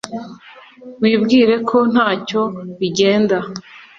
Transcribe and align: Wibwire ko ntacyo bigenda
Wibwire 1.01 1.55
ko 1.69 1.77
ntacyo 1.91 2.41
bigenda 2.79 3.37